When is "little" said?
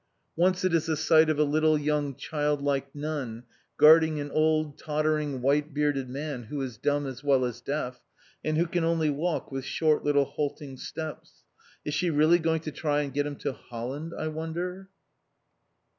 1.43-1.77, 10.03-10.25